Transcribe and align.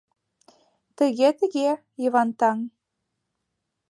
Тыге, 0.97 1.29
тыге, 1.39 1.69
Йыван 2.01 2.29
таҥ. 2.39 2.57